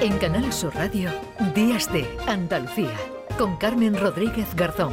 En 0.00 0.16
Canal 0.18 0.52
Sur 0.52 0.72
Radio, 0.76 1.10
Días 1.56 1.92
de 1.92 2.06
Andalucía, 2.28 2.94
con 3.36 3.56
Carmen 3.56 3.98
Rodríguez 3.98 4.54
Garzón. 4.54 4.92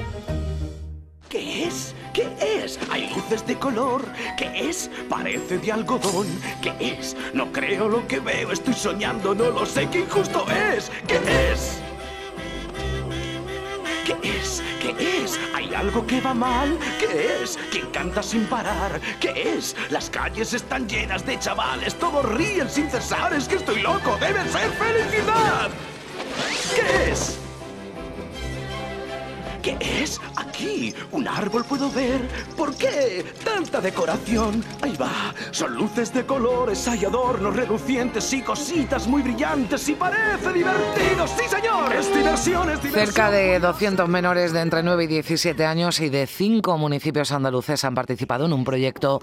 ¿Qué 1.29 1.65
es? 1.65 1.93
¿Qué 2.11 2.27
es? 2.41 2.79
Hay 2.89 3.13
luces 3.13 3.45
de 3.45 3.55
color. 3.55 4.03
¿Qué 4.35 4.67
es? 4.67 4.89
Parece 5.07 5.59
de 5.59 5.71
algodón. 5.71 6.25
¿Qué 6.59 6.73
es? 6.79 7.15
No 7.35 7.51
creo 7.51 7.87
lo 7.87 8.07
que 8.07 8.19
veo. 8.19 8.51
Estoy 8.51 8.73
soñando. 8.73 9.35
No 9.35 9.51
lo 9.51 9.65
sé. 9.67 9.87
¿Qué 9.89 9.99
injusto 9.99 10.43
es? 10.49 10.91
¿Qué 11.07 11.19
es? 11.51 11.74
Algo 15.75 16.05
que 16.05 16.21
va 16.21 16.33
mal? 16.33 16.77
¿Qué 16.99 17.43
es? 17.43 17.57
¿Quién 17.71 17.87
canta 17.91 18.23
sin 18.23 18.45
parar? 18.45 18.99
¿Qué 19.19 19.55
es? 19.57 19.75
Las 19.89 20.09
calles 20.09 20.53
están 20.53 20.87
llenas 20.87 21.25
de 21.25 21.37
chavales, 21.39 21.95
todos 21.95 22.25
ríen 22.33 22.69
sin 22.69 22.89
cesar. 22.89 23.33
Es 23.33 23.47
que 23.47 23.55
estoy 23.55 23.81
loco, 23.81 24.17
debe 24.19 24.47
ser 24.49 24.71
felicidad. 24.71 25.69
¿Qué 26.75 27.11
es? 27.11 27.44
¿Qué 29.65 29.75
es? 29.81 30.21
Aquí, 30.35 30.93
un 31.11 31.27
árbol 31.27 31.65
puedo 31.65 31.89
ver. 31.89 32.21
¿Por 32.55 32.75
qué? 32.75 33.25
Tanta 33.43 33.81
decoración. 33.81 34.63
Ahí 34.83 34.95
va. 34.95 35.33
Son 35.49 35.73
luces 35.73 36.13
de 36.13 36.23
colores, 36.23 36.87
hay 36.87 37.03
adornos 37.03 37.55
relucientes 37.55 38.31
y 38.33 38.43
cositas 38.43 39.07
muy 39.07 39.23
brillantes 39.23 39.89
y 39.89 39.93
parece 39.93 40.53
divertido. 40.53 41.27
Sí, 41.27 41.45
señor. 41.49 41.91
Es 41.95 42.15
diversión, 42.15 42.69
es. 42.69 42.79
Cerca 42.79 43.31
de 43.31 43.59
200 43.59 44.07
menores 44.07 44.53
de 44.53 44.61
entre 44.61 44.83
9 44.83 45.05
y 45.05 45.07
17 45.07 45.65
años 45.65 45.99
y 45.99 46.09
de 46.09 46.27
cinco 46.27 46.77
municipios 46.77 47.31
andaluces 47.31 47.83
han 47.85 47.95
participado 47.95 48.45
en 48.45 48.53
un 48.53 48.65
proyecto 48.65 49.19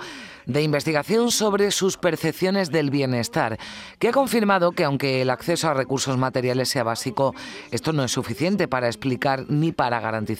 de 0.46 0.60
investigación 0.60 1.30
sobre 1.30 1.70
sus 1.70 1.98
percepciones 1.98 2.72
del 2.72 2.90
bienestar, 2.90 3.58
que 4.00 4.08
ha 4.08 4.12
confirmado 4.12 4.72
que 4.72 4.82
aunque 4.82 5.22
el 5.22 5.30
acceso 5.30 5.68
a 5.68 5.74
recursos 5.74 6.18
materiales 6.18 6.68
sea 6.68 6.82
básico, 6.82 7.32
esto 7.70 7.92
no 7.92 8.02
es 8.02 8.10
suficiente 8.10 8.66
para 8.66 8.88
explicar 8.88 9.44
ni 9.48 9.70
para 9.70 10.00
garantizar 10.00 10.31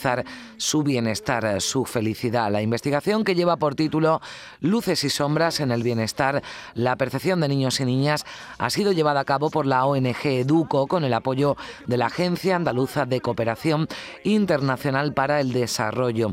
su 0.56 0.82
bienestar, 0.82 1.60
su 1.60 1.84
felicidad. 1.84 2.50
La 2.50 2.62
investigación 2.62 3.24
que 3.24 3.34
lleva 3.34 3.56
por 3.56 3.74
título 3.74 4.20
Luces 4.60 5.04
y 5.04 5.10
sombras 5.10 5.60
en 5.60 5.70
el 5.70 5.82
bienestar, 5.82 6.42
la 6.74 6.96
percepción 6.96 7.40
de 7.40 7.48
niños 7.48 7.80
y 7.80 7.84
niñas, 7.84 8.24
ha 8.58 8.70
sido 8.70 8.92
llevada 8.92 9.20
a 9.20 9.24
cabo 9.24 9.50
por 9.50 9.66
la 9.66 9.84
ONG 9.84 10.24
Educo 10.24 10.86
con 10.86 11.04
el 11.04 11.14
apoyo 11.14 11.56
de 11.86 11.96
la 11.96 12.06
Agencia 12.06 12.56
Andaluza 12.56 13.06
de 13.06 13.20
Cooperación 13.20 13.88
Internacional 14.24 15.12
para 15.14 15.40
el 15.40 15.52
Desarrollo. 15.52 16.32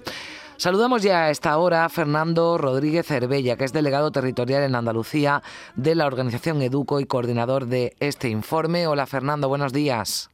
Saludamos 0.58 1.04
ya 1.04 1.24
a 1.24 1.30
esta 1.30 1.58
hora 1.58 1.86
a 1.86 1.90
Fernando 1.90 2.58
Rodríguez 2.58 3.06
Cervella, 3.08 3.56
que 3.56 3.64
es 3.64 3.72
delegado 3.72 4.12
territorial 4.12 4.64
en 4.64 4.76
Andalucía 4.76 5.42
de 5.76 5.96
la 5.96 6.06
organización 6.06 6.62
Educo 6.62 7.00
y 7.00 7.06
coordinador 7.06 7.68
de 7.68 7.96
este 8.02 8.28
informe. 8.28 8.86
Hola 8.86 9.06
Fernando, 9.06 9.48
buenos 9.48 9.72
días. 9.72 10.30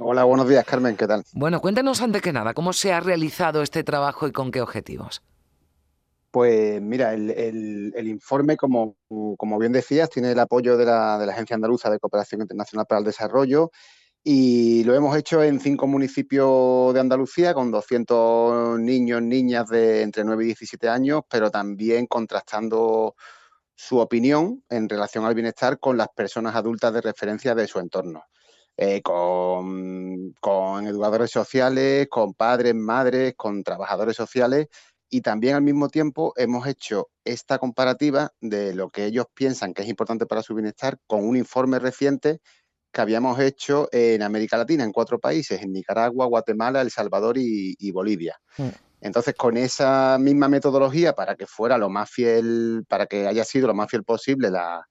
Hola, 0.00 0.22
buenos 0.22 0.48
días, 0.48 0.64
Carmen, 0.64 0.96
¿qué 0.96 1.08
tal? 1.08 1.24
Bueno, 1.32 1.60
cuéntanos 1.60 2.00
antes 2.02 2.22
que 2.22 2.32
nada, 2.32 2.54
¿cómo 2.54 2.72
se 2.72 2.92
ha 2.92 3.00
realizado 3.00 3.62
este 3.62 3.82
trabajo 3.82 4.28
y 4.28 4.32
con 4.32 4.52
qué 4.52 4.60
objetivos? 4.60 5.22
Pues 6.30 6.80
mira, 6.80 7.14
el, 7.14 8.06
informe, 8.06 8.56
como, 8.56 8.94
como, 9.36 9.58
bien 9.58 9.72
decías, 9.72 10.08
tiene 10.08 10.30
el 10.30 10.38
apoyo 10.38 10.76
de 10.76 10.84
la, 10.84 11.18
de 11.18 11.26
la, 11.26 11.32
Agencia 11.32 11.56
Andaluza 11.56 11.90
de 11.90 11.98
Cooperación 11.98 12.42
Internacional 12.42 12.86
para 12.86 13.00
el 13.00 13.06
Desarrollo 13.06 13.72
y 14.22 14.84
lo 14.84 14.94
hemos 14.94 15.16
hecho 15.16 15.42
en 15.42 15.58
cinco 15.58 15.88
municipios 15.88 16.94
de 16.94 17.00
Andalucía 17.00 17.52
con 17.52 17.72
200 17.72 18.78
niños, 18.78 19.20
niñas 19.20 19.68
de 19.68 20.02
entre 20.02 20.22
9 20.22 20.44
y 20.44 20.46
17 20.46 20.88
años, 20.88 21.22
pero 21.28 21.50
también 21.50 22.06
contrastando 22.06 23.16
su 23.74 23.98
opinión 23.98 24.62
en 24.68 24.88
relación 24.88 25.24
al 25.24 25.34
bienestar 25.34 25.80
con 25.80 25.96
las 25.96 26.08
personas 26.10 26.54
adultas 26.54 26.94
de 26.94 27.00
referencia 27.00 27.56
de 27.56 27.66
su 27.66 27.80
entorno. 27.80 28.22
Eh, 28.80 29.02
con, 29.02 30.36
educadores 30.86 31.32
sociales, 31.32 32.06
con 32.08 32.32
padres, 32.32 32.76
madres, 32.76 33.34
con 33.36 33.64
trabajadores 33.64 34.14
sociales 34.14 34.68
y 35.10 35.20
también 35.20 35.56
al 35.56 35.62
mismo 35.62 35.88
tiempo 35.88 36.32
hemos 36.36 36.64
hecho 36.68 37.08
esta 37.24 37.58
comparativa 37.58 38.30
de 38.40 38.76
lo 38.76 38.90
que 38.90 39.06
ellos 39.06 39.26
piensan 39.34 39.74
que 39.74 39.82
es 39.82 39.88
importante 39.88 40.26
para 40.26 40.44
su 40.44 40.54
bienestar 40.54 40.96
con 41.08 41.26
un 41.26 41.36
informe 41.36 41.80
reciente 41.80 42.38
que 42.92 43.00
habíamos 43.00 43.40
hecho 43.40 43.88
en 43.90 44.22
América 44.22 44.56
Latina, 44.56 44.84
en 44.84 44.92
cuatro 44.92 45.18
países, 45.18 45.60
en 45.60 45.72
Nicaragua, 45.72 46.26
Guatemala, 46.26 46.80
El 46.80 46.92
Salvador 46.92 47.36
y, 47.36 47.90
Bolivia. 47.90 48.38
Mm. 48.58 48.68
Entonces, 49.00 49.34
con 49.34 49.56
esa 49.56 50.18
misma 50.20 50.48
metodología, 50.48 51.14
para 51.14 51.34
que 51.34 51.46
fuera 51.46 51.78
lo 51.78 51.90
más 51.90 52.10
fiel, 52.10 52.84
para 52.88 53.06
que 53.06 53.26
haya 53.26 53.44
sido 53.44 53.66
lo 53.66 53.74
más 53.74 53.90
fiel 53.90 54.04
posible 54.04 54.50
la, 54.50 54.86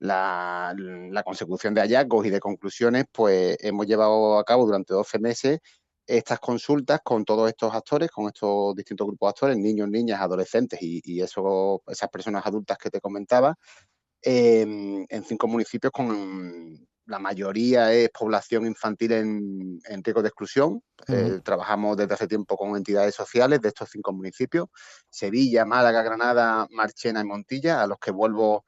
la, 0.00 1.22
consecución 1.24 1.74
de 1.74 1.82
hallazgos 1.82 2.26
y 2.26 2.30
de 2.30 2.40
conclusiones, 2.40 3.04
pues 3.12 3.56
hemos 3.60 3.86
llevado 3.86 4.38
a 4.38 4.44
cabo 4.44 4.66
durante 4.66 4.94
12 4.94 5.18
meses 5.18 5.60
estas 6.06 6.40
consultas 6.40 7.00
con 7.04 7.24
todos 7.24 7.48
estos 7.48 7.72
actores, 7.72 8.10
con 8.10 8.26
estos 8.26 8.74
distintos 8.74 9.06
grupos 9.06 9.28
de 9.28 9.30
actores, 9.30 9.58
niños, 9.58 9.88
niñas, 9.88 10.20
adolescentes 10.20 10.80
y, 10.82 11.20
eso, 11.20 11.82
esas 11.86 12.08
personas 12.08 12.44
adultas 12.44 12.78
que 12.78 12.90
te 12.90 13.00
comentaba, 13.00 13.56
en 14.22 15.24
cinco 15.24 15.46
municipios 15.46 15.92
con 15.92 16.88
la 17.10 17.18
mayoría 17.18 17.92
es 17.92 18.08
población 18.10 18.66
infantil 18.66 19.12
en, 19.12 19.80
riesgo 20.02 20.22
de 20.22 20.28
exclusión. 20.28 20.82
Eh, 21.08 21.40
trabajamos 21.42 21.96
desde 21.96 22.14
hace 22.14 22.28
tiempo 22.28 22.56
con 22.56 22.76
entidades 22.76 23.14
sociales 23.14 23.60
de 23.60 23.68
estos 23.68 23.90
cinco 23.90 24.12
municipios, 24.12 24.68
Sevilla, 25.10 25.64
Málaga, 25.64 26.02
Granada, 26.02 26.68
Marchena 26.70 27.20
y 27.20 27.24
Montilla, 27.24 27.82
a 27.82 27.86
los 27.88 27.98
que 27.98 28.12
vuelvo 28.12 28.64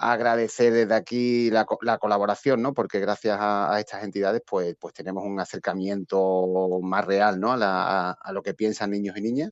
agradecer 0.00 0.72
desde 0.72 0.94
aquí 0.94 1.50
la, 1.50 1.66
colaboración, 1.66 2.62
¿no? 2.62 2.72
Porque 2.72 3.00
gracias 3.00 3.36
a, 3.40 3.78
estas 3.78 4.02
entidades, 4.02 4.42
pues, 4.46 4.74
pues 4.80 4.94
tenemos 4.94 5.24
un 5.24 5.38
acercamiento 5.38 6.80
más 6.82 7.04
real, 7.04 7.38
¿no? 7.38 7.52
A, 7.52 8.16
lo 8.32 8.42
que 8.42 8.54
piensan 8.54 8.90
niños 8.90 9.16
y 9.18 9.20
niñas. 9.20 9.50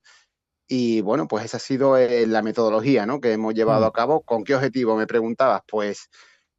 Y 0.66 1.00
bueno, 1.02 1.28
pues 1.28 1.44
esa 1.44 1.58
ha 1.58 1.60
sido 1.60 1.96
eh, 1.96 2.26
la 2.26 2.42
metodología, 2.42 3.06
¿no? 3.06 3.20
Que 3.20 3.32
hemos 3.32 3.54
llevado 3.54 3.82
mm. 3.82 3.88
a 3.88 3.92
cabo. 3.92 4.22
¿Con 4.22 4.44
qué 4.44 4.54
objetivo 4.54 4.96
me 4.96 5.06
preguntabas? 5.06 5.62
Pues 5.66 6.08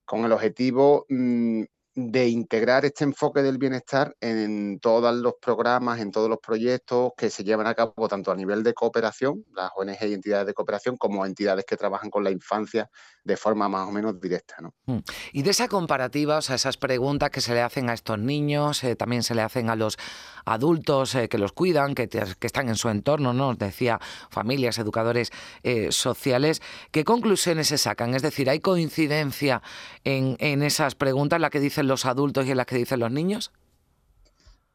con 0.06 0.26
el 0.26 0.32
objetivo 0.32 1.06
mm, 1.10 1.64
de 1.96 2.28
integrar 2.30 2.86
este 2.86 3.04
enfoque 3.04 3.42
del 3.42 3.58
bienestar 3.58 4.16
en 4.22 4.80
todos 4.80 5.14
los 5.16 5.34
programas, 5.42 6.00
en 6.00 6.12
todos 6.12 6.30
los 6.30 6.40
proyectos 6.40 7.12
que 7.18 7.30
se 7.30 7.44
llevan 7.44 7.68
a 7.68 7.76
cabo, 7.76 8.08
tanto 8.08 8.32
a 8.32 8.36
nivel 8.36 8.64
de 8.64 8.74
cooperación, 8.74 9.44
las 9.54 9.72
ONG 9.76 9.98
y 10.04 10.14
entidades 10.14 10.48
de 10.48 10.54
cooperación, 10.54 10.98
como 10.98 11.26
entidades 11.26 11.66
que 11.66 11.78
trabajan 11.78 12.10
con 12.10 12.24
la 12.24 12.32
infancia 12.32 12.90
de 13.30 13.38
forma 13.38 13.70
más 13.70 13.88
o 13.88 13.92
menos 13.92 14.20
directa. 14.20 14.56
¿no? 14.60 14.74
Mm. 14.86 15.00
Y 15.34 15.44
de 15.44 15.52
esa 15.52 15.68
comparativa, 15.68 16.38
o 16.38 16.42
sea, 16.42 16.56
esas 16.56 16.78
preguntas 16.78 17.30
que 17.30 17.42
se 17.42 17.54
le 17.54 17.62
hacen 17.62 17.90
a 17.90 17.94
estos 17.94 18.18
niños, 18.20 18.84
eh, 18.84 18.96
también 18.96 19.24
se 19.24 19.36
le 19.36 19.42
hacen 19.42 19.70
a 19.70 19.76
los 19.76 19.98
adultos 20.46 21.14
eh, 21.16 21.30
que 21.30 21.38
los 21.38 21.54
cuidan, 21.54 21.94
que, 21.94 22.10
que, 22.10 22.48
están 22.48 22.70
en 22.70 22.76
su 22.76 22.90
entorno, 22.90 23.32
¿no? 23.34 23.50
Os 23.50 23.58
decía, 23.60 24.00
familias, 24.32 24.80
educadores 24.80 25.32
eh, 25.64 25.92
sociales, 25.92 26.62
¿qué 26.92 27.04
conclusiones 27.04 27.68
se 27.68 27.78
sacan? 27.78 28.16
Es 28.16 28.24
decir, 28.24 28.50
¿hay 28.50 28.60
coincidencia 28.60 29.62
en, 30.04 30.36
en 30.40 30.64
esas 30.64 30.96
preguntas, 30.96 31.40
la 31.40 31.52
que 31.52 31.60
dicen 31.60 31.88
los 31.88 32.06
adultos 32.06 32.48
y 32.48 32.52
en 32.52 32.58
las 32.58 32.66
que 32.66 32.78
dicen 32.78 33.00
los 33.00 33.12
niños? 33.12 33.52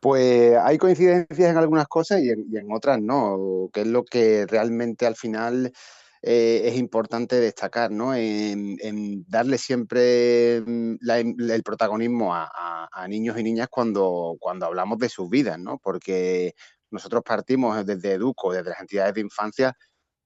Pues 0.04 0.54
hay 0.62 0.76
coincidencias 0.76 1.50
en 1.50 1.56
algunas 1.56 1.88
cosas 1.88 2.20
y 2.20 2.28
en, 2.28 2.70
otras 2.70 3.00
no, 3.00 3.70
que 3.72 3.80
es 3.80 3.86
lo 3.86 4.04
que 4.04 4.46
realmente 4.46 5.06
al 5.06 5.16
final 5.16 5.72
eh, 6.26 6.68
es 6.68 6.76
importante 6.78 7.38
destacar, 7.38 7.90
¿no? 7.90 8.14
En, 8.14 9.24
darle 9.28 9.58
siempre 9.58 10.62
mm, 10.66 10.96
el 11.50 11.62
protagonismo 11.62 12.34
a, 12.34 12.48
niños 13.08 13.38
y 13.38 13.42
niñas 13.42 13.68
cuando, 13.70 14.36
cuando 14.40 14.64
hablamos 14.64 14.98
de 14.98 15.10
sus 15.10 15.28
vidas, 15.28 15.58
¿no? 15.58 15.78
Porque 15.78 16.54
nosotros 16.90 17.22
partimos 17.22 17.84
desde 17.84 18.12
Educo, 18.12 18.52
desde 18.54 18.70
las 18.70 18.80
entidades 18.80 19.14
de 19.14 19.20
infancia, 19.20 19.76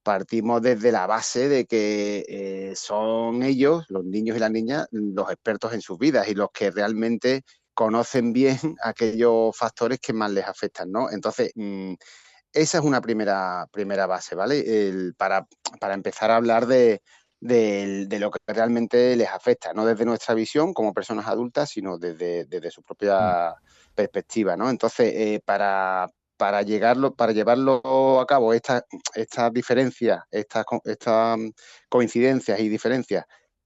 partimos 0.05 0.63
desde 0.63 0.93
la 0.93 1.09
base 1.09 1.49
de 1.49 1.67
que 1.67 2.25
eh, 2.29 2.75
son 2.77 3.43
ellos, 3.43 3.85
los 3.89 4.05
niños 4.05 4.37
y 4.37 4.41
las 4.41 4.53
niñas, 4.53 4.87
los 4.93 5.29
expertos 5.33 5.73
en 5.73 5.81
sus 5.81 5.99
vidas 5.99 6.29
y 6.29 6.35
los 6.35 6.51
que 6.53 6.71
realmente 6.71 7.43
conocen 7.75 8.33
bien 8.33 8.57
aquellos 8.85 9.57
factores 9.57 9.99
que 9.99 10.13
más 10.13 10.31
les 10.31 10.47
afectan, 10.47 10.93
¿no? 10.93 11.11
Entonces, 11.11 11.51
mm, 11.57 11.95
esa 12.53 12.79
es 12.79 12.85
una 12.85 13.01
primera, 13.01 13.67
primera 13.71 14.07
base, 14.07 14.35
¿vale? 14.35 15.13
para, 15.17 15.47
empezar 15.93 16.31
a 16.31 16.37
hablar 16.37 16.67
de, 16.67 17.03
lo 17.41 18.31
que 18.31 18.39
realmente 18.47 19.17
les 19.17 19.29
afecta, 19.29 19.73
no 19.73 19.85
desde 19.85 20.05
nuestra 20.05 20.35
visión 20.35 20.73
como 20.73 20.93
personas 20.93 21.27
adultas, 21.27 21.71
sino 21.71 21.99
desde, 21.99 22.47
desde 22.47 22.71
su 22.71 22.83
propia 22.83 23.51
mm. 23.51 23.95
perspectiva, 23.95 24.57
¿no? 24.57 24.71
Entonces, 24.71 25.13
eh, 25.15 25.41
para, 25.45 26.09
para 26.37 26.63
llegarlo, 26.63 27.15
para 27.15 27.33
llevarlo 27.33 28.21
a 28.21 28.27
cabo, 28.27 28.55
estas 28.55 28.85
esta 29.15 29.51
diferencias, 29.51 30.23
estas, 30.31 30.65
estas 30.85 31.39
coincidencias 31.89 32.59
y 32.61 32.69
diferencias 32.69 33.25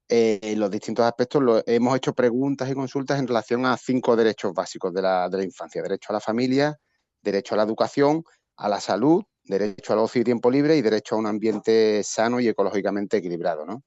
eh, 0.08 0.40
en 0.42 0.60
los 0.60 0.70
distintos 0.70 1.04
aspectos, 1.04 1.42
lo, 1.42 1.62
hemos 1.66 1.96
hecho 1.96 2.12
preguntas 2.14 2.68
y 2.68 2.74
consultas 2.74 3.18
en 3.18 3.26
relación 3.28 3.64
a 3.64 3.76
cinco 3.76 4.16
derechos 4.16 4.52
básicos 4.52 4.92
de 4.92 5.02
la, 5.02 5.28
de 5.28 5.38
la 5.38 5.44
infancia. 5.44 5.82
Derecho 5.82 6.08
a 6.10 6.14
la 6.14 6.20
familia, 6.20 6.78
derecho 7.22 7.54
a 7.54 7.58
la 7.58 7.62
educación, 7.62 8.24
a 8.62 8.68
la 8.68 8.80
salud, 8.80 9.24
derecho 9.44 9.92
al 9.92 9.98
ocio 9.98 10.20
y 10.20 10.24
tiempo 10.24 10.48
libre 10.48 10.76
y 10.76 10.82
derecho 10.82 11.16
a 11.16 11.18
un 11.18 11.26
ambiente 11.26 12.02
sano 12.04 12.38
y 12.38 12.46
ecológicamente 12.46 13.16
equilibrado. 13.16 13.66
¿no? 13.66 13.82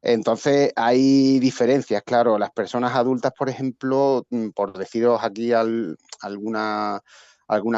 Entonces 0.00 0.72
hay 0.76 1.40
diferencias, 1.40 2.02
claro. 2.04 2.38
Las 2.38 2.52
personas 2.52 2.94
adultas, 2.94 3.32
por 3.36 3.48
ejemplo, 3.48 4.24
mm, 4.30 4.50
por 4.50 4.78
deciros 4.78 5.20
aquí 5.24 5.52
algunas 5.52 7.02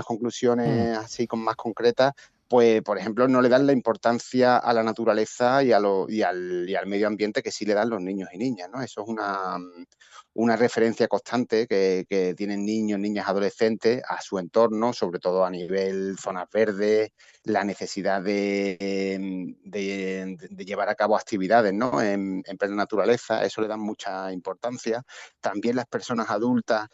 conclusiones 0.06 0.98
mm. 0.98 1.00
así 1.00 1.26
con 1.26 1.40
más 1.40 1.56
concretas, 1.56 2.12
pues, 2.54 2.82
por 2.82 2.96
ejemplo, 2.98 3.26
no 3.26 3.42
le 3.42 3.48
dan 3.48 3.66
la 3.66 3.72
importancia 3.72 4.58
a 4.58 4.72
la 4.72 4.84
naturaleza 4.84 5.64
y, 5.64 5.72
al, 5.72 6.06
medio 6.86 7.08
ambiente 7.08 7.42
que 7.42 7.50
sí 7.50 7.64
le 7.64 7.74
dan 7.74 7.90
los 7.90 8.00
niños 8.00 8.28
y 8.32 8.38
niñas, 8.38 8.70
¿no? 8.72 8.80
Eso 8.80 9.02
es 9.02 9.08
una, 9.08 10.56
referencia 10.56 11.08
constante 11.08 11.66
que, 11.66 12.34
tienen 12.36 12.64
niños, 12.64 13.00
niñas, 13.00 13.26
adolescentes 13.26 14.04
a 14.08 14.22
su 14.22 14.38
entorno, 14.38 14.92
sobre 14.92 15.18
todo 15.18 15.44
a 15.44 15.50
nivel 15.50 16.16
zonas 16.16 16.46
verdes, 16.52 17.10
la 17.42 17.64
necesidad 17.64 18.22
de, 18.22 19.56
llevar 20.64 20.88
a 20.88 20.94
cabo 20.94 21.16
actividades 21.16 21.74
¿no? 21.74 22.00
en, 22.00 22.44
plena 22.56 22.76
naturaleza, 22.76 23.44
eso 23.44 23.62
le 23.62 23.66
da 23.66 23.76
mucha 23.76 24.30
importancia. 24.32 25.02
También 25.40 25.74
las 25.74 25.86
personas 25.86 26.30
adultas 26.30 26.86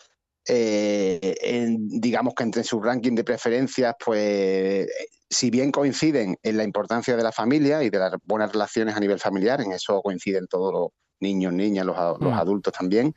eh, 0.51 1.77
digamos 1.79 2.35
que 2.35 2.43
entre 2.43 2.65
su 2.65 2.81
ranking 2.81 3.15
de 3.15 3.25
preferencias, 3.25 3.95
pues 4.05 4.89
si 5.29 5.51
bien 5.51 5.71
coinciden 5.71 6.37
en 6.43 6.57
la 6.57 6.65
importancia 6.65 7.17
de 7.17 7.23
la 7.23 7.33
familia 7.33 7.83
y 7.83 7.91
de 7.91 7.99
las 7.99 8.15
buenas 8.25 8.53
relaciones 8.53 8.97
a 8.97 9.01
nivel 9.01 9.19
familiar, 9.19 9.61
en 9.61 9.73
eso 9.73 10.03
coinciden 10.03 10.47
todos 10.49 10.73
los, 10.73 10.89
niños, 11.21 11.53
niñas, 11.53 11.87
los, 11.87 11.97
mm. 11.97 12.27
adultos 12.33 12.73
también. 12.73 13.15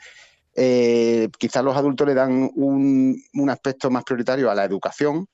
Eh, 0.56 1.30
quizás 1.40 1.64
los 1.64 1.76
adultos 1.76 2.06
le 2.06 2.14
dan 2.14 2.52
un, 2.54 3.50
aspecto 3.50 3.90
más 3.90 4.04
prioritario 4.04 4.52
a 4.52 4.56
la 4.56 4.66
educación, 4.66 5.28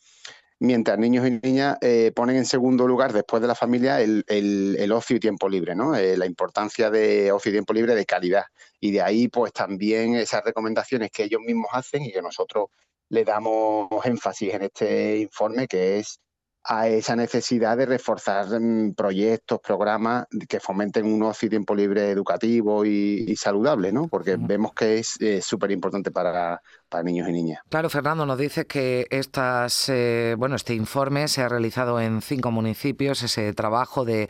mientras 0.59 0.99
niños 0.99 1.25
y 1.27 1.39
niñas 1.41 1.77
eh, 1.81 2.11
ponen 2.15 2.35
en 2.35 2.45
segundo 2.45 2.87
lugar, 2.87 3.13
después 3.13 3.41
de 3.41 3.47
la 3.47 3.55
familia, 3.55 4.01
el, 4.01 4.91
ocio 4.91 5.15
y 5.15 5.19
tiempo 5.19 5.47
libre, 5.49 5.75
¿no? 5.75 5.95
Eh, 5.95 6.17
la 6.17 6.25
importancia 6.25 6.89
de 6.91 7.31
ocio 7.31 7.49
y 7.49 7.53
tiempo 7.53 7.73
libre 7.73 7.95
de 7.95 8.05
calidad. 8.05 8.43
Y 8.79 8.91
de 8.91 9.01
ahí, 9.01 9.27
pues 9.29 9.53
también 9.53 10.15
esas 10.15 10.43
recomendaciones 10.43 11.11
que 11.11 11.23
ellos 11.23 11.41
mismos 11.45 11.69
hacen 11.73 12.03
y 12.03 12.11
que 12.11 12.21
nosotros 12.21 12.67
le 13.09 13.23
damos 13.23 13.89
énfasis 14.05 14.53
en 14.53 14.63
este 14.63 15.17
informe, 15.19 15.67
que 15.67 15.99
es 15.99 16.19
a 16.63 16.87
esa 16.89 17.15
necesidad 17.15 17.77
de 17.77 17.85
reforzar 17.85 18.59
mm, 18.59 18.93
proyectos, 18.93 19.59
programas 19.59 20.27
que 20.47 20.59
fomenten 20.59 21.05
un 21.05 21.23
ocio 21.23 21.47
y 21.47 21.49
tiempo 21.49 21.73
libre 21.73 22.11
educativo 22.11 22.85
y, 22.85 23.35
saludable, 23.37 23.91
¿no? 23.91 24.07
Porque 24.07 24.35
vemos 24.37 24.73
que 24.73 24.99
es 24.99 25.17
súper 25.45 25.71
importante 25.71 26.11
para, 26.11 26.61
para 26.89 27.03
niños 27.03 27.29
y 27.29 27.31
niñas. 27.31 27.59
Claro, 27.69 27.89
Fernando, 27.89 28.25
nos 28.25 28.37
dices 28.37 28.65
que 28.65 29.07
estas, 29.09 29.89
eh, 29.89 30.35
bueno, 30.37 30.55
este 30.55 30.73
informe 30.73 31.27
se 31.27 31.41
ha 31.41 31.49
realizado 31.49 31.99
en 31.99 32.21
cinco 32.21 32.51
municipios, 32.51 33.21
ese 33.23 33.53
trabajo 33.53 34.05
de, 34.05 34.27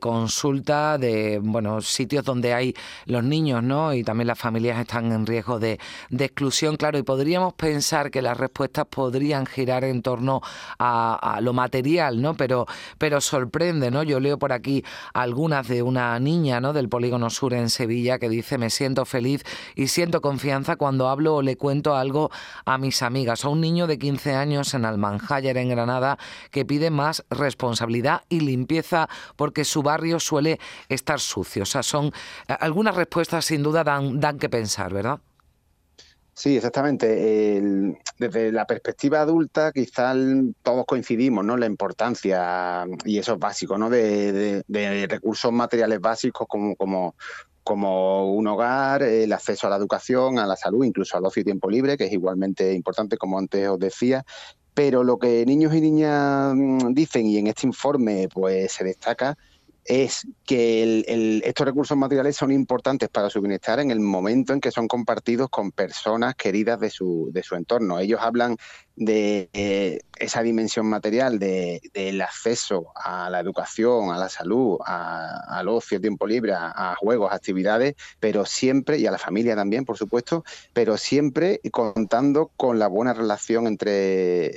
consulta 0.00 0.96
de 0.98 1.40
bueno, 1.42 1.80
sitios 1.80 2.24
donde 2.24 2.54
hay 2.54 2.74
los 3.06 3.24
niños 3.24 3.62
¿no? 3.62 3.92
y 3.92 4.04
también 4.04 4.28
las 4.28 4.38
familias 4.38 4.78
están 4.78 5.10
en 5.12 5.26
riesgo 5.26 5.58
de, 5.58 5.78
exclusión, 6.10 6.76
claro, 6.76 6.98
y 6.98 7.02
podríamos 7.02 7.54
pensar 7.54 8.10
que 8.10 8.22
las 8.22 8.36
respuestas 8.36 8.86
podrían 8.86 9.46
girar 9.46 9.84
en 9.84 10.02
torno 10.02 10.40
a, 10.78 11.38
lo 11.42 11.52
material, 11.52 12.20
¿no? 12.20 12.34
Pero, 12.34 12.66
pero 12.98 13.20
sorprende, 13.20 13.90
¿no? 13.90 14.02
Yo 14.02 14.20
leo 14.20 14.38
por 14.38 14.52
aquí 14.52 14.84
algunas 15.14 15.68
de 15.68 15.82
una 15.82 16.18
niña 16.20 16.60
¿no? 16.60 16.72
del 16.72 16.88
Polígono 16.88 17.30
Sur 17.30 17.54
en 17.54 17.70
Sevilla 17.70 18.18
que 18.18 18.28
dice 18.28 18.58
me 18.58 18.70
siento 18.70 19.04
feliz 19.04 19.44
y 19.74 19.88
siento 19.88 20.20
confianza 20.20 20.76
cuando 20.76 21.08
hablo 21.08 21.36
o 21.36 21.42
le 21.42 21.56
cuento 21.56 21.87
algo 21.94 22.30
a 22.64 22.78
mis 22.78 23.02
amigas, 23.02 23.44
a 23.44 23.48
un 23.48 23.60
niño 23.60 23.86
de 23.86 23.98
15 23.98 24.34
años 24.34 24.74
en 24.74 24.84
Almanjayar, 24.84 25.56
en 25.56 25.68
Granada, 25.68 26.18
que 26.50 26.64
pide 26.64 26.90
más 26.90 27.24
responsabilidad 27.30 28.22
y 28.28 28.40
limpieza 28.40 29.08
porque 29.36 29.64
su 29.64 29.82
barrio 29.82 30.20
suele 30.20 30.58
estar 30.88 31.20
sucio. 31.20 31.62
O 31.62 31.66
sea, 31.66 31.82
son 31.82 32.12
eh, 32.48 32.56
algunas 32.60 32.94
respuestas 32.94 33.44
sin 33.44 33.62
duda 33.62 33.84
dan, 33.84 34.20
dan 34.20 34.38
que 34.38 34.48
pensar, 34.48 34.92
¿verdad? 34.92 35.20
Sí, 36.38 36.56
exactamente. 36.56 37.60
desde 38.16 38.52
la 38.52 38.64
perspectiva 38.64 39.22
adulta, 39.22 39.72
quizás 39.72 40.16
todos 40.62 40.86
coincidimos, 40.86 41.44
¿no? 41.44 41.56
La 41.56 41.66
importancia, 41.66 42.86
y 43.04 43.18
eso 43.18 43.32
es 43.32 43.38
básico, 43.40 43.76
¿no? 43.76 43.90
De, 43.90 44.62
recursos 45.08 45.50
materiales 45.50 46.00
básicos 46.00 46.46
como, 46.46 47.16
como 47.68 48.32
un 48.32 48.46
hogar, 48.46 49.02
el 49.02 49.30
acceso 49.30 49.66
a 49.66 49.70
la 49.70 49.76
educación, 49.76 50.38
a 50.38 50.46
la 50.46 50.56
salud, 50.56 50.86
incluso 50.86 51.18
al 51.18 51.26
ocio 51.26 51.42
y 51.42 51.44
tiempo 51.44 51.68
libre, 51.68 51.98
que 51.98 52.06
es 52.06 52.12
igualmente 52.14 52.72
importante, 52.72 53.18
como 53.18 53.38
antes 53.38 53.68
os 53.68 53.78
decía. 53.78 54.24
Pero 54.72 55.04
lo 55.04 55.18
que 55.18 55.44
niños 55.44 55.74
y 55.74 55.82
niñas 55.82 56.54
mm, 56.54 56.94
dicen, 56.94 57.26
y 57.26 57.36
en 57.36 57.46
este 57.46 57.66
informe 57.66 58.26
pues 58.32 58.72
se 58.72 58.84
destaca, 58.84 59.36
es 59.84 60.26
que 60.46 61.42
estos 61.44 61.66
recursos 61.66 61.96
materiales 61.98 62.36
son 62.36 62.52
importantes 62.52 63.10
para 63.10 63.28
su 63.28 63.42
bienestar 63.42 63.80
en 63.80 63.90
el 63.90 64.00
momento 64.00 64.54
en 64.54 64.62
que 64.62 64.70
son 64.70 64.88
compartidos 64.88 65.50
con 65.50 65.70
personas 65.70 66.36
queridas 66.36 66.80
de 66.80 66.88
su, 66.88 67.28
de 67.32 67.42
su 67.42 67.54
entorno. 67.54 67.98
Ellos 67.98 68.20
hablan 68.22 68.56
de 68.98 69.48
eh, 69.52 70.00
esa 70.18 70.42
dimensión 70.42 70.86
material 70.86 71.38
del 71.38 72.20
acceso 72.20 72.88
a 72.96 73.30
la 73.30 73.38
educación, 73.38 74.10
a 74.10 74.18
la 74.18 74.28
salud, 74.28 74.78
al 74.84 75.68
ocio, 75.68 76.00
tiempo 76.00 76.26
libre, 76.26 76.52
a, 76.54 76.96
juegos, 76.98 77.32
actividades, 77.32 77.94
pero 78.18 78.44
siempre, 78.44 78.98
y 78.98 79.06
a 79.06 79.12
la 79.12 79.18
familia 79.18 79.54
también, 79.54 79.84
por 79.84 79.96
supuesto, 79.96 80.44
pero 80.72 80.96
siempre 80.96 81.60
contando 81.70 82.50
con 82.56 82.80
la 82.80 82.88
buena 82.88 83.14
relación 83.14 83.68
entre 83.68 84.52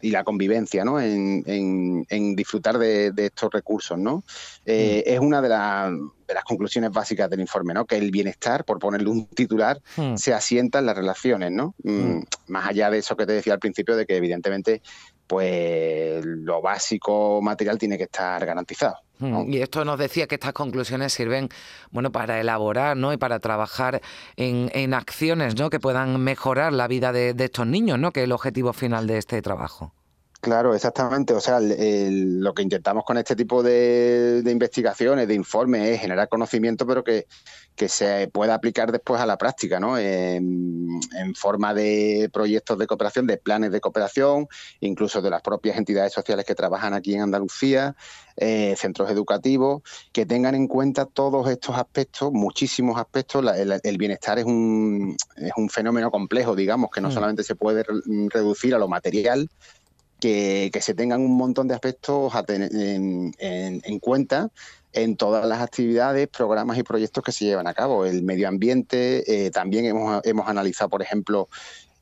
y 0.00 0.10
la 0.10 0.24
convivencia, 0.24 0.84
¿no? 0.84 1.00
En, 1.00 2.04
disfrutar 2.36 2.78
de, 2.78 3.12
estos 3.16 3.52
recursos, 3.52 3.96
¿no? 3.98 4.24
Eh, 4.64 5.04
mm. 5.06 5.12
Es 5.12 5.20
una 5.20 5.40
de 5.40 5.48
las 5.48 5.92
de 6.26 6.34
las 6.34 6.44
conclusiones 6.44 6.90
básicas 6.90 7.30
del 7.30 7.40
informe, 7.40 7.74
¿no? 7.74 7.84
Que 7.84 7.96
el 7.96 8.10
bienestar, 8.10 8.64
por 8.64 8.78
ponerle 8.78 9.08
un 9.08 9.26
titular, 9.26 9.80
hmm. 9.96 10.16
se 10.16 10.34
asienta 10.34 10.78
en 10.80 10.86
las 10.86 10.96
relaciones, 10.96 11.52
¿no? 11.52 11.74
Mm, 11.82 11.90
hmm. 11.90 12.24
Más 12.48 12.68
allá 12.68 12.90
de 12.90 12.98
eso 12.98 13.16
que 13.16 13.26
te 13.26 13.32
decía 13.32 13.54
al 13.54 13.58
principio, 13.58 13.96
de 13.96 14.06
que 14.06 14.16
evidentemente, 14.16 14.82
pues 15.26 16.24
lo 16.24 16.60
básico 16.62 17.40
material 17.42 17.78
tiene 17.78 17.96
que 17.96 18.04
estar 18.04 18.44
garantizado. 18.44 18.96
Hmm. 19.18 19.52
Y 19.52 19.58
esto 19.58 19.84
nos 19.84 19.98
decía 19.98 20.26
que 20.26 20.34
estas 20.34 20.52
conclusiones 20.52 21.12
sirven, 21.12 21.48
bueno, 21.90 22.12
para 22.12 22.40
elaborar, 22.40 22.96
¿no? 22.96 23.12
Y 23.12 23.16
para 23.16 23.38
trabajar 23.38 24.00
en, 24.36 24.94
acciones, 24.94 25.56
¿no? 25.56 25.70
Que 25.70 25.80
puedan 25.80 26.20
mejorar 26.20 26.72
la 26.72 26.88
vida 26.88 27.12
de, 27.12 27.34
de 27.34 27.44
estos 27.44 27.66
niños, 27.66 27.98
¿no? 27.98 28.12
Que 28.12 28.20
es 28.20 28.24
el 28.24 28.32
objetivo 28.32 28.72
final 28.72 29.06
de 29.06 29.18
este 29.18 29.40
trabajo. 29.42 29.92
Claro, 30.46 30.76
exactamente. 30.76 31.34
O 31.34 31.40
sea, 31.40 31.58
lo 31.60 32.54
que 32.54 32.62
intentamos 32.62 33.02
con 33.02 33.18
este 33.18 33.34
tipo 33.34 33.64
de, 33.64 34.44
investigaciones, 34.46 35.26
de 35.26 35.34
informes, 35.34 35.88
es 35.88 36.00
generar 36.00 36.28
conocimiento, 36.28 36.86
pero 36.86 37.02
que, 37.02 37.26
se 37.88 38.28
pueda 38.28 38.54
aplicar 38.54 38.92
después 38.92 39.20
a 39.20 39.26
la 39.26 39.36
práctica, 39.38 39.80
¿no? 39.80 39.98
En, 39.98 41.00
forma 41.34 41.74
de 41.74 42.30
proyectos 42.32 42.78
de 42.78 42.86
cooperación, 42.86 43.26
de 43.26 43.38
planes 43.38 43.72
de 43.72 43.80
cooperación, 43.80 44.46
incluso 44.78 45.20
de 45.20 45.30
las 45.30 45.42
propias 45.42 45.78
entidades 45.78 46.12
sociales 46.12 46.44
que 46.44 46.54
trabajan 46.54 46.94
aquí 46.94 47.14
en 47.14 47.22
Andalucía, 47.22 47.96
eh, 48.36 48.76
centros 48.76 49.10
educativos, 49.10 49.82
que 50.12 50.26
tengan 50.26 50.54
en 50.54 50.68
cuenta 50.68 51.06
todos 51.06 51.50
estos 51.50 51.76
aspectos, 51.76 52.32
muchísimos 52.32 53.00
aspectos. 53.00 53.44
el, 53.82 53.98
bienestar 53.98 54.38
es 54.38 54.44
un, 54.44 55.16
es 55.36 55.52
un 55.56 55.68
fenómeno 55.68 56.12
complejo, 56.12 56.54
digamos, 56.54 56.90
que 56.92 57.00
no 57.00 57.08
mm. 57.08 57.12
solamente 57.12 57.42
se 57.42 57.56
puede 57.56 57.84
reducir 58.30 58.76
a 58.76 58.78
lo 58.78 58.86
material, 58.86 59.50
que, 60.20 60.70
se 60.80 60.94
tengan 60.94 61.20
un 61.20 61.36
montón 61.36 61.68
de 61.68 61.74
aspectos 61.74 62.34
a 62.34 62.42
tener 62.42 62.70
en, 62.74 64.00
cuenta 64.00 64.50
en 64.92 65.16
todas 65.16 65.46
las 65.46 65.60
actividades, 65.60 66.28
programas 66.28 66.78
y 66.78 66.82
proyectos 66.82 67.22
que 67.22 67.32
se 67.32 67.44
llevan 67.44 67.66
a 67.66 67.74
cabo. 67.74 68.06
El 68.06 68.22
medio 68.22 68.48
ambiente, 68.48 69.46
eh, 69.46 69.50
también 69.50 69.84
hemos, 69.84 70.24
hemos 70.24 70.48
analizado, 70.48 70.88
por 70.88 71.02
ejemplo, 71.02 71.48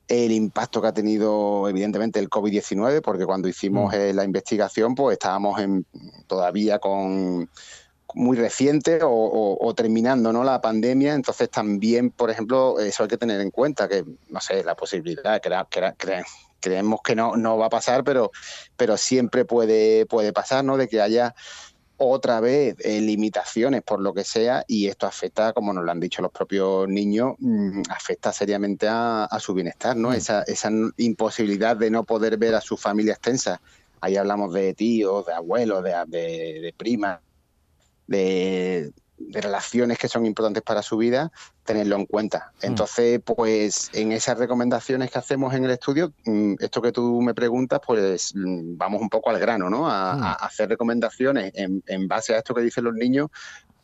el 0.09 0.33
impacto 0.33 0.83
que 0.83 0.89
ha 0.89 0.93
tenido 0.93 1.69
evidentemente 1.69 2.21
el 2.21 2.29
COVID-19, 2.29 3.01
porque 3.03 3.25
cuando 3.25 3.49
hicimos 3.49 3.93
mm. 3.93 3.97
eh, 3.97 4.13
la 4.13 4.25
investigación, 4.25 4.95
pues 4.95 5.15
estábamos 5.15 5.61
en, 5.61 5.87
todavía 6.27 6.79
con 6.79 7.49
muy 8.15 8.37
reciente 8.37 9.01
o, 9.03 9.75
terminando 9.77 10.33
¿no? 10.33 10.45
la 10.45 10.61
pandemia, 10.61 11.15
entonces 11.15 11.51
también, 11.51 12.11
por 12.11 12.31
ejemplo, 12.31 12.79
eso 12.79 13.03
hay 13.03 13.09
que 13.09 13.17
tener 13.17 13.41
en 13.41 13.51
cuenta, 13.51 13.89
que, 13.89 14.05
no 14.29 14.41
sé, 14.41 14.63
la 14.63 14.77
posibilidad, 14.77 15.41
que, 15.41 15.51
que, 15.99 16.23
creemos 16.65 17.01
que 17.05 17.15
no, 17.15 17.37
no 17.37 17.59
va 17.59 17.67
a 17.67 17.71
pasar, 17.71 18.05
pero, 18.05 18.31
pero 18.75 18.97
siempre 18.97 19.45
puede, 19.45 20.07
puede 20.07 20.33
pasar, 20.33 20.65
¿no? 20.65 20.79
De 20.79 20.89
que 20.89 21.03
haya 21.03 21.35
otra 21.99 22.41
vez 22.41 22.75
eh, 22.81 23.03
limitaciones 23.03 23.83
por 23.83 24.01
lo 24.01 24.15
que 24.15 24.25
sea 24.25 24.65
y 24.67 24.89
esto 24.89 25.07
afecta, 25.07 25.53
como 25.53 25.75
nos 25.75 25.85
lo 25.85 25.93
han 25.93 26.01
dicho 26.01 26.23
los 26.23 26.33
propios 26.33 26.89
niños, 26.89 27.35
mm, 27.39 27.83
afecta 27.91 28.33
seriamente 28.33 28.87
a, 28.89 29.29
su 29.39 29.53
bienestar, 29.53 29.95
¿no? 29.95 30.09
Mm. 30.09 30.15
Esa, 30.15 30.43
esa 30.45 30.71
imposibilidad 30.97 31.77
de 31.77 31.91
no 31.91 32.05
poder 32.05 32.39
ver 32.39 32.55
a 32.55 32.63
su 32.63 32.79
familia 32.79 33.13
extensa. 33.13 33.61
Ahí 34.01 34.17
hablamos 34.17 34.55
de 34.55 34.73
tíos, 34.73 35.27
de 35.27 35.35
abuelos, 35.35 35.85
de, 35.85 35.93
de, 36.07 36.61
de 36.63 36.75
primas, 36.77 37.21
de, 38.07 38.91
de 39.17 39.41
relaciones 39.41 39.99
que 39.99 40.09
son 40.09 40.27
importantes 40.27 40.63
para 40.63 40.83
su 40.83 40.97
vida, 40.97 41.31
tenerlo 41.65 41.97
en 41.97 42.07
cuenta. 42.07 42.53
Mm. 42.63 42.67
Entonces, 42.67 43.21
pues 43.25 43.91
en 43.93 44.13
esas 44.13 44.39
recomendaciones 44.39 45.11
que 45.11 45.19
hacemos 45.19 45.55
en 45.55 45.65
el 45.65 45.71
estudio, 45.71 46.13
mm, 46.25 46.55
esto 46.59 46.83
que 46.83 46.93
tú 46.93 47.21
me 47.23 47.35
preguntas, 47.35 47.81
pues 47.87 48.33
mm, 48.35 48.77
vamos 48.77 49.01
un 49.01 49.09
poco 49.09 49.31
al 49.31 49.39
grano, 49.39 49.71
¿no? 49.71 49.89
A, 49.89 50.33
hacer 50.35 50.69
recomendaciones 50.69 51.53
en, 51.55 52.09
base 52.09 52.35
a 52.35 52.39
esto 52.39 52.55
que 52.55 52.63
dicen 52.63 52.85
los 52.85 52.95
niños 52.95 53.29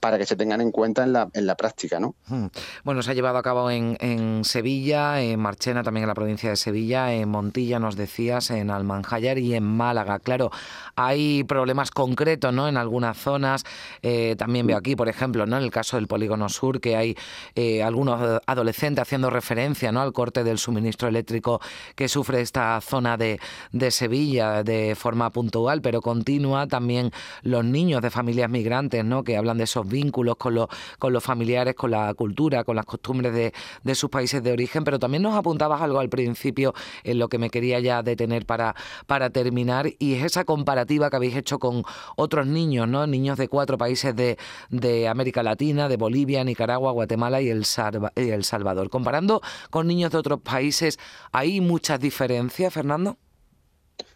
para 0.01 0.17
que 0.17 0.25
se 0.25 0.35
tengan 0.35 0.63
en 0.63 0.73
cuenta 0.73 1.05
en 1.05 1.13
la, 1.13 1.29
en 1.35 1.47
la 1.47 1.55
práctica. 1.55 2.01
¿no? 2.01 2.15
Hmm. 2.27 2.47
Bueno, 2.85 3.03
se 3.03 3.11
ha 3.11 3.15
llevado 3.15 3.37
a 3.37 3.43
cabo 3.43 3.71
en, 3.71 3.97
en, 4.01 4.45
Sevilla, 4.45 5.21
en 5.21 5.39
Marchena, 5.39 5.83
también 5.83 6.05
en 6.05 6.09
la 6.09 6.15
provincia 6.15 6.49
de 6.49 6.57
Sevilla, 6.57 7.13
en 7.13 7.29
Montilla, 7.29 7.79
nos 7.79 7.97
decías, 7.97 8.51
en 8.51 8.71
Almanjayar 8.71 9.39
y 9.39 9.55
en 9.55 9.65
Málaga. 9.65 10.19
Claro, 10.19 10.51
hay 10.97 11.45
problemas 11.45 11.91
concretos 11.91 12.53
¿no? 12.53 12.67
en 12.67 12.79
algunas 12.79 13.19
zonas. 13.19 13.65
Eh, 14.03 14.37
también 14.39 14.67
veo 14.67 14.79
aquí, 14.79 14.97
por 14.97 15.09
ejemplo, 15.09 15.45
¿no? 15.45 15.59
en 15.59 15.65
el 15.65 15.71
caso 15.71 15.97
del 15.97 16.07
Polígono 16.07 16.49
Sur, 16.49 16.81
que 16.81 16.97
hay 16.97 17.17
eh, 17.55 17.83
algunos 17.83 18.41
adolescentes 18.47 19.03
haciendo 19.03 19.29
referencia 19.29 19.93
¿no? 19.93 20.01
al 20.01 20.15
corte 20.15 20.45
del 20.45 20.59
suministro 20.59 21.09
eléctrico 21.09 21.61
que 21.95 22.09
sufre 22.09 22.41
esta 22.41 22.81
zona 22.81 23.19
de, 23.19 23.39
de 23.73 23.91
Sevilla 23.91 24.63
de 24.63 24.95
forma 24.95 25.31
puntual, 25.31 25.83
pero 25.83 26.01
continua. 26.01 26.67
También 26.67 27.11
los 27.43 27.65
niños 27.65 28.01
de 28.01 28.11
familias 28.11 28.49
migrantes 28.49 29.05
¿no? 29.05 29.23
que 29.25 29.37
hablan 29.37 29.59
de 29.59 29.65
esos 29.65 29.90
vínculos 29.91 30.37
con 30.37 30.55
los, 30.55 30.69
con 30.99 31.13
los 31.13 31.23
familiares, 31.23 31.75
con 31.75 31.91
la 31.91 32.15
cultura, 32.15 32.65
con 32.65 32.77
las 32.77 32.87
costumbres 32.87 33.35
de, 33.35 33.53
de 33.83 33.95
sus 33.95 34.09
países 34.09 34.43
de 34.43 34.53
origen, 34.53 34.85
pero 34.85 34.99
también 34.99 35.23
nos 35.23 35.35
apuntabas 35.35 35.83
algo 35.83 36.01
al 36.01 36.09
principio 36.09 36.73
en 37.05 37.19
lo 37.19 37.29
que 37.29 37.39
me 37.39 37.51
quería 37.51 37.81
ya 37.81 38.03
detener 38.03 38.47
para, 38.47 38.75
para 39.07 39.31
terminar, 39.31 39.91
y 39.99 40.15
es 40.15 40.25
esa 40.25 40.45
comparativa 40.45 41.11
que 41.11 41.17
habéis 41.17 41.37
hecho 41.37 41.59
con 41.59 41.83
otros 42.17 42.47
niños, 42.47 42.89
¿no? 42.89 43.07
Niños 43.07 43.37
de 43.39 43.49
cuatro 43.49 43.77
países 43.77 44.15
de, 44.17 44.39
de 44.71 45.09
América 45.09 45.43
Latina, 45.43 45.89
de 45.89 45.97
Bolivia, 45.97 46.45
Nicaragua, 46.45 46.93
Guatemala 46.93 47.41
y 47.41 47.49
el, 47.51 47.65
Salvador. 47.65 48.91
Comparando 48.91 49.41
con 49.71 49.87
niños 49.87 50.13
de 50.13 50.19
otros 50.19 50.41
países, 50.41 50.99
¿hay 51.33 51.61
muchas 51.61 52.01
diferencias, 52.01 52.73
Fernando? 52.73 53.17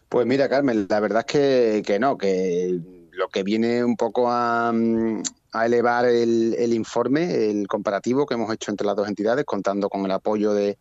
Pues 0.08 0.26
mira, 0.26 0.48
Carmen, 0.48 0.86
la 0.88 1.00
verdad 1.00 1.24
es 1.28 1.82
que 1.82 1.98
no, 1.98 2.16
que 2.16 2.80
lo 3.24 3.30
que 3.30 3.42
viene 3.42 3.82
un 3.82 3.96
poco 3.96 4.30
a, 4.30 4.70
a 4.70 5.66
elevar 5.66 6.04
el, 6.04 6.72
informe, 6.74 7.50
el 7.50 7.66
comparativo 7.66 8.26
que 8.26 8.34
hemos 8.34 8.52
hecho 8.52 8.70
entre 8.70 8.86
las 8.86 8.96
dos 8.96 9.08
entidades, 9.08 9.46
contando 9.46 9.88
con 9.88 10.04
el 10.04 10.10
apoyo 10.10 10.52
de, 10.52 10.76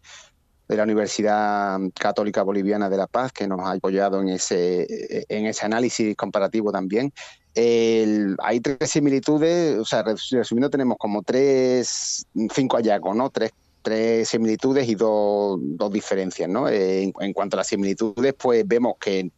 de 0.67 0.75
la 0.75 0.83
Universidad 0.83 1.79
Católica 1.97 2.43
Boliviana 2.43 2.89
de 2.89 2.97
La 2.97 3.07
Paz, 3.07 3.31
que 3.31 3.47
nos 3.47 3.61
ha 3.61 3.71
apoyado 3.71 4.19
en 4.21 4.27
ese, 4.27 4.85
en 5.29 5.45
ese 5.45 5.65
análisis 5.65 6.17
comparativo 6.17 6.73
también. 6.73 7.13
hay 7.55 8.59
tres 8.59 8.89
similitudes, 8.89 9.79
o 9.79 9.85
sea, 9.85 10.03
resumiendo, 10.03 10.69
tenemos 10.69 10.97
como 10.97 11.23
tres, 11.23 12.25
cinco 12.53 12.75
hallazgos, 12.75 13.15
¿no? 13.15 13.29
Tres, 13.29 13.51
tres 13.81 14.27
similitudes 14.27 14.89
y 14.89 14.95
dos, 14.95 15.59
dos 15.61 15.91
diferencias, 15.93 16.49
¿no? 16.49 16.67
en, 16.67 17.11
cuanto 17.33 17.55
a 17.55 17.59
las 17.59 17.67
similitudes, 17.67 18.33
pues 18.33 18.67
vemos 18.67 18.95
que 18.99 19.29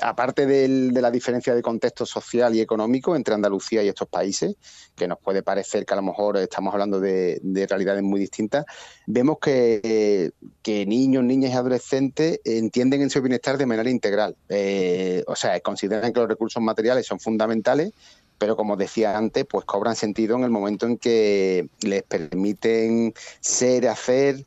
aparte 0.00 0.46
de 0.46 1.00
la 1.00 1.10
diferencia 1.10 1.54
de 1.54 1.62
contexto 1.62 2.04
social 2.04 2.54
y 2.54 2.60
económico 2.60 3.16
entre 3.16 3.34
Andalucía 3.34 3.82
y 3.82 3.88
estos 3.88 4.08
países, 4.08 4.56
que 4.94 5.08
nos 5.08 5.18
puede 5.18 5.42
parecer 5.42 5.86
que 5.86 5.94
a 5.94 5.96
lo 5.96 6.02
mejor 6.02 6.36
estamos 6.36 6.72
hablando 6.74 7.00
de, 7.00 7.40
realidades 7.68 8.02
muy 8.02 8.20
distintas, 8.20 8.66
vemos 9.06 9.38
que, 9.40 10.32
niños, 10.66 11.24
niñas 11.24 11.52
y 11.52 11.54
adolescentes 11.54 12.40
entienden 12.44 13.02
en 13.02 13.10
su 13.10 13.22
bienestar 13.22 13.56
de 13.56 13.66
manera 13.66 13.88
integral. 13.88 14.36
Eh, 14.48 15.24
o 15.26 15.36
sea, 15.36 15.58
consideran 15.60 16.12
que 16.12 16.20
los 16.20 16.28
recursos 16.28 16.62
materiales 16.62 17.06
son 17.06 17.18
fundamentales, 17.18 17.92
pero 18.36 18.56
como 18.56 18.76
decía 18.76 19.16
antes, 19.16 19.46
pues 19.48 19.64
cobran 19.64 19.96
sentido 19.96 20.36
en 20.36 20.44
el 20.44 20.50
momento 20.50 20.86
en 20.86 20.98
que 20.98 21.68
les 21.80 22.02
permiten 22.02 23.14
ser, 23.40 23.88
hacer 23.88 24.44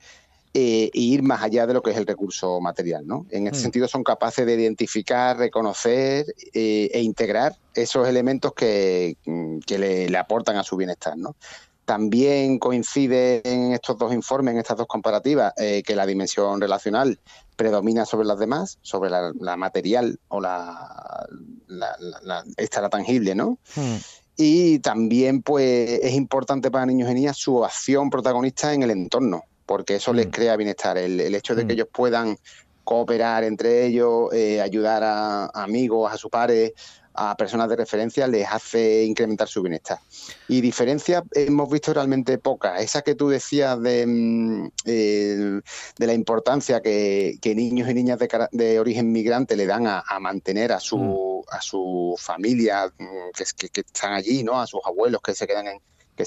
e 0.57 0.89
ir 0.93 1.21
más 1.21 1.43
allá 1.43 1.67
de 1.67 1.73
lo 1.73 1.81
que 1.81 1.91
es 1.91 1.97
el 1.97 2.05
recurso 2.05 2.61
material. 2.61 3.05
¿no? 3.05 3.25
En 3.29 3.45
este 3.45 3.59
mm. 3.59 3.61
sentido 3.61 3.87
son 3.89 4.05
capaces 4.05 4.45
de 4.45 4.53
identificar, 4.53 5.37
reconocer 5.37 6.25
eh, 6.53 6.89
e 6.93 7.01
integrar 7.01 7.57
esos 7.73 8.07
elementos 8.07 8.53
que, 8.53 9.17
mm, 9.25 9.57
le, 9.77 10.17
aportan 10.17 10.55
a 10.55 10.63
su 10.63 10.77
bienestar. 10.77 11.17
¿no? 11.17 11.35
También 11.83 12.57
coincide 12.57 13.41
en 13.43 13.73
estos 13.73 13.97
dos 13.97 14.13
informes, 14.13 14.53
en 14.53 14.59
estas 14.59 14.77
dos 14.77 14.87
comparativas, 14.87 15.51
eh, 15.57 15.83
que 15.85 15.93
la 15.93 16.05
dimensión 16.05 16.61
relacional 16.61 17.19
predomina 17.57 18.05
sobre 18.05 18.25
las 18.25 18.39
demás, 18.39 18.79
sobre 18.81 19.09
la, 19.09 19.57
material 19.57 20.19
o 20.29 20.39
la, 20.39 21.27
esta 22.55 22.79
la 22.81 22.89
tangible, 22.89 23.35
¿no? 23.35 23.59
Mm. 23.75 23.95
Y 24.37 24.79
también, 24.79 25.41
pues, 25.41 25.99
es 26.01 26.13
importante 26.13 26.71
para 26.71 26.85
niños 26.85 27.09
y 27.09 27.13
niñas 27.13 27.37
su 27.37 27.63
acción 27.63 28.09
protagonista 28.09 28.73
en 28.73 28.83
el 28.83 28.91
entorno 28.91 29.43
porque 29.65 29.95
eso 29.95 30.13
les 30.13 30.27
mm. 30.27 30.31
crea 30.31 30.55
bienestar. 30.55 30.97
El, 30.97 31.19
hecho 31.35 31.55
de 31.55 31.63
que 31.63 31.73
mm. 31.73 31.77
ellos 31.77 31.87
puedan 31.91 32.37
cooperar 32.83 33.43
entre 33.43 33.85
ellos, 33.85 34.31
eh, 34.33 34.61
ayudar 34.61 35.03
a, 35.03 35.47
amigos, 35.47 36.11
a 36.11 36.17
sus 36.17 36.29
pares, 36.29 36.73
a 37.17 37.35
personas 37.35 37.69
de 37.69 37.77
referencia, 37.77 38.27
les 38.27 38.47
hace 38.47 39.03
incrementar 39.03 39.47
su 39.47 39.61
bienestar. 39.61 39.99
Y 40.47 40.61
diferencias 40.61 41.23
hemos 41.31 41.69
visto 41.69 41.93
realmente 41.93 42.37
pocas. 42.37 42.81
Esa 42.81 43.01
que 43.01 43.15
tú 43.15 43.29
decías 43.29 43.81
de, 43.81 44.05
mm, 44.05 44.69
de 44.83 45.61
la 46.07 46.13
importancia 46.13 46.81
que, 46.81 47.39
niños 47.55 47.89
y 47.89 47.93
niñas 47.93 48.19
de, 48.51 48.79
origen 48.79 49.11
migrante 49.11 49.55
le 49.55 49.65
dan 49.65 49.87
a, 49.87 50.03
mantener 50.19 50.73
a 50.73 50.79
su, 50.79 51.43
a 51.49 51.61
su 51.61 52.15
familia 52.19 52.91
que, 53.33 53.69
que, 53.69 53.81
están 53.81 54.13
allí, 54.13 54.43
¿no? 54.43 54.59
a 54.59 54.67
sus 54.67 54.81
abuelos 54.85 55.21
que 55.21 55.33
se 55.33 55.47
quedan 55.47 55.67
en, 55.67 55.79
que, 56.15 56.25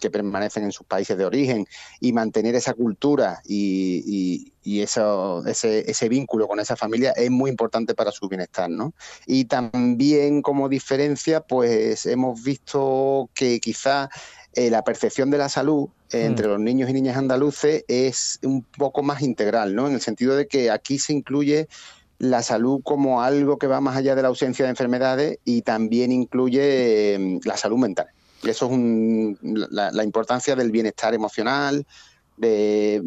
que 0.00 0.10
permanecen 0.10 0.64
en 0.64 0.72
sus 0.72 0.86
países 0.86 1.16
de 1.16 1.24
origen 1.24 1.66
y 2.00 2.12
mantener 2.12 2.54
esa 2.54 2.74
cultura 2.74 3.40
y, 3.46 4.52
eso, 4.64 5.44
ese, 5.46 5.90
ese, 5.90 6.08
vínculo 6.08 6.46
con 6.46 6.60
esa 6.60 6.76
familia 6.76 7.12
es 7.12 7.30
muy 7.30 7.50
importante 7.50 7.94
para 7.94 8.12
su 8.12 8.28
bienestar. 8.28 8.70
¿no? 8.70 8.94
Y 9.26 9.46
también 9.46 10.42
como 10.42 10.68
diferencia, 10.68 11.40
pues 11.40 12.06
hemos 12.06 12.42
visto 12.42 13.28
que 13.34 13.60
quizá 13.60 14.08
eh, 14.54 14.70
la 14.70 14.82
percepción 14.82 15.30
de 15.30 15.38
la 15.38 15.48
salud 15.48 15.88
entre 16.12 16.46
mm. 16.46 16.50
los 16.50 16.60
niños 16.60 16.90
y 16.90 16.92
niñas 16.92 17.16
andaluces 17.16 17.84
es 17.86 18.40
un 18.42 18.62
poco 18.62 19.02
más 19.02 19.22
integral, 19.22 19.76
¿no? 19.76 19.86
En 19.86 19.94
el 19.94 20.00
sentido 20.00 20.34
de 20.34 20.48
que 20.48 20.70
aquí 20.70 20.98
se 20.98 21.12
incluye 21.12 21.68
la 22.18 22.42
salud 22.42 22.80
como 22.82 23.22
algo 23.22 23.58
que 23.58 23.66
va 23.66 23.80
más 23.80 23.96
allá 23.96 24.14
de 24.14 24.22
la 24.22 24.28
ausencia 24.28 24.64
de 24.64 24.70
enfermedades 24.70 25.38
y 25.44 25.62
también 25.62 26.12
incluye 26.12 27.14
em, 27.14 27.40
la 27.44 27.56
salud 27.56 27.78
mental. 27.78 28.08
Eso 28.42 28.70
es 28.72 29.38
la, 29.70 30.04
importancia 30.04 30.56
del 30.56 30.70
bienestar 30.70 31.14
emocional, 31.14 31.86
de, 32.36 33.02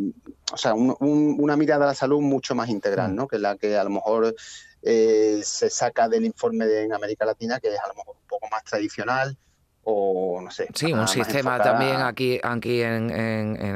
o 0.52 0.58
sea, 0.58 0.76
una 0.76 1.58
mirada 1.58 1.86
a 1.86 1.88
la 1.88 1.96
salud 1.96 2.22
mucho 2.22 2.54
más 2.54 2.70
integral, 2.70 3.14
mm. 3.14 3.16
¿no? 3.16 3.28
Que 3.28 3.40
la 3.40 3.58
que 3.58 3.76
a 3.76 3.84
lo 3.84 3.90
mejor 3.90 4.36
eh, 4.84 5.42
se 5.44 5.70
saca 5.70 6.08
del 6.08 6.26
informe 6.26 6.66
de, 6.66 6.84
en 6.84 6.94
América 6.94 7.26
Latina, 7.26 7.60
que 7.60 7.70
es 7.70 7.80
a 7.80 7.88
lo 7.88 7.96
mejor 7.96 8.16
un 8.16 8.28
poco 8.28 8.48
más 8.50 8.64
tradicional, 8.64 9.38
o 9.86 10.40
no 10.42 10.50
sé. 10.50 10.68
Sí, 10.74 10.94
un 10.94 11.08
sistema 11.08 11.60
también 11.60 11.98
aquí, 11.98 12.40
aquí 12.42 12.82
en, 12.82 13.10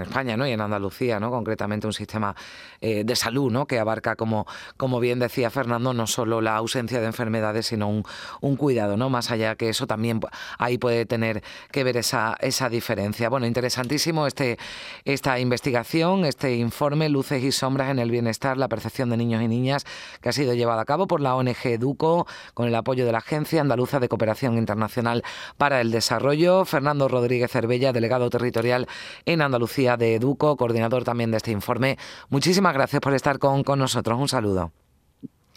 España 0.02 0.38
¿no? 0.38 0.48
y 0.48 0.52
en 0.52 0.62
Andalucía, 0.62 1.20
¿no? 1.20 1.30
concretamente 1.30 1.86
un 1.86 1.94
sistema 1.94 2.36
eh, 2.80 3.04
de 3.04 3.16
salud 3.16 3.52
¿no? 3.52 3.66
que 3.66 3.80
abarca, 3.80 4.16
como, 4.16 4.46
como 4.78 5.00
bien 5.00 5.20
decía 5.20 5.50
Fernando, 5.50 5.94
no 5.94 6.08
solo 6.08 6.40
la 6.42 6.56
ausencia 6.56 7.02
de 7.02 7.08
enfermedades, 7.08 7.68
sino 7.68 7.90
un, 7.90 8.04
un 8.42 8.56
cuidado, 8.56 8.96
¿no? 8.96 9.10
más 9.10 9.32
allá 9.32 9.56
que 9.56 9.70
eso 9.70 9.86
también 9.86 10.22
ahí 10.58 10.78
puede 10.78 11.06
tener 11.06 11.44
que 11.72 11.84
ver 11.84 11.98
esa, 11.98 12.38
esa 12.40 12.70
diferencia. 12.70 13.30
Bueno, 13.30 13.46
interesantísimo 13.46 14.28
este, 14.28 14.58
esta 15.04 15.40
investigación, 15.40 16.24
este 16.24 16.56
informe, 16.56 17.10
Luces 17.10 17.44
y 17.44 17.52
Sombras 17.52 17.90
en 17.90 18.00
el 18.00 18.12
Bienestar, 18.12 18.58
la 18.58 18.70
percepción 18.70 19.10
de 19.10 19.18
niños 19.18 19.42
y 19.42 19.48
niñas, 19.48 19.86
que 20.22 20.30
ha 20.30 20.34
sido 20.34 20.54
llevado 20.54 20.80
a 20.80 20.86
cabo 20.86 21.08
por 21.08 21.20
la 21.20 21.36
ONG 21.36 21.66
Educo, 21.66 22.28
con 22.54 22.68
el 22.68 22.76
apoyo 22.76 23.06
de 23.06 23.12
la 23.12 23.18
Agencia 23.18 23.60
Andaluza 23.60 24.00
de 24.00 24.08
Cooperación 24.08 24.58
Internacional 24.58 25.24
para 25.58 25.82
el 25.82 25.97
Desarrollo. 25.98 26.64
Fernando 26.64 27.08
Rodríguez 27.08 27.52
Cervella, 27.52 27.92
delegado 27.92 28.30
territorial 28.30 28.88
en 29.26 29.42
Andalucía 29.42 29.98
de 29.98 30.16
Educo, 30.16 30.56
coordinador 30.56 31.04
también 31.04 31.32
de 31.32 31.38
este 31.38 31.52
informe. 31.52 31.98
Muchísimas 32.30 32.74
gracias 32.74 33.02
por 33.02 33.14
estar 33.14 33.40
con, 33.40 33.64
con 33.64 33.80
nosotros. 33.80 34.20
Un 34.20 34.28
saludo. 34.28 34.72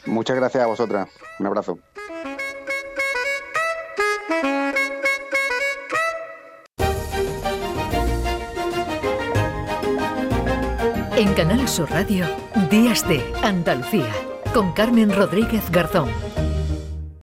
Muchas 0.06 0.37
gracias 0.37 0.64
a 0.64 0.66
vosotras. 0.66 1.11
Un 1.38 1.47
abrazo. 1.47 1.78
En 11.16 11.35
Canal 11.35 11.68
Sur 11.68 11.90
Radio, 11.90 12.25
Días 12.70 13.06
de 13.06 13.23
Andalucía, 13.42 14.11
con 14.54 14.73
Carmen 14.73 15.14
Rodríguez 15.14 15.70
Garzón. 15.70 16.30